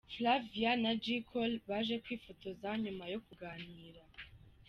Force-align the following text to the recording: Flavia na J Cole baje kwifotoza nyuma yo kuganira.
Flavia 0.17 0.71
na 0.83 0.95
J 0.95 1.05
Cole 1.29 1.57
baje 1.67 1.95
kwifotoza 2.05 2.69
nyuma 2.83 3.05
yo 3.13 3.19
kuganira. 3.25 4.01